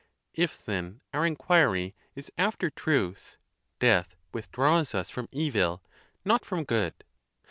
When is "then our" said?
0.65-1.27